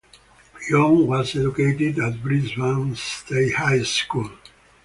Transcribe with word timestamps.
John 0.67 1.05
was 1.05 1.35
educated 1.35 1.99
at 1.99 2.23
Brisbane 2.23 2.95
State 2.95 3.53
High 3.53 3.83
School. 3.83 4.31